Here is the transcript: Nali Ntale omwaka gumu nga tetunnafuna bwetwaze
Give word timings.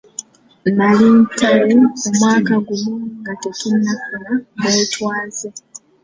Nali 0.75 1.07
Ntale 1.23 1.73
omwaka 2.07 2.53
gumu 2.65 2.93
nga 3.19 3.33
tetunnafuna 3.41 4.31
bwetwaze 4.55 5.47